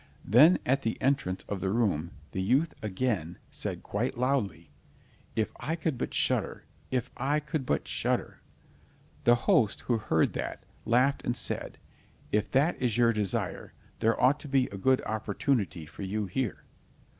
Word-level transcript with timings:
Then 0.25 0.57
at 0.65 0.81
the 0.81 0.99
entrance 0.99 1.43
of 1.47 1.61
the 1.61 1.69
room 1.69 2.09
the 2.31 2.41
youth 2.41 2.73
again 2.81 3.37
said 3.51 3.83
quite 3.83 4.17
loudly, 4.17 4.71
"If 5.35 5.51
I 5.59 5.75
could 5.75 5.95
but 5.95 6.11
shudder! 6.11 6.65
If 6.89 7.11
I 7.17 7.39
could 7.39 7.67
but 7.67 7.87
shudder!" 7.87 8.41
The 9.25 9.35
host 9.45 9.81
who 9.81 9.99
heard 9.99 10.33
that, 10.33 10.65
laughed 10.85 11.23
and 11.23 11.37
said: 11.37 11.77
"If 12.31 12.49
that 12.49 12.81
is 12.81 12.97
your 12.97 13.13
desire, 13.13 13.73
there 13.99 14.19
ought 14.19 14.39
to 14.39 14.47
be 14.47 14.65
a 14.71 14.75
good 14.79 15.03
opportunity 15.03 15.85
for 15.85 16.01
you 16.01 16.25
here." 16.25 16.63